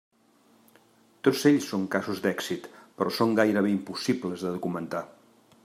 Tots 1.27 1.43
ells 1.49 1.67
són 1.73 1.83
casos 1.95 2.21
d'èxit, 2.23 2.65
però 3.01 3.13
són 3.19 3.37
gairebé 3.41 3.73
impossibles 3.75 4.47
de 4.47 4.55
documentar. 4.57 5.05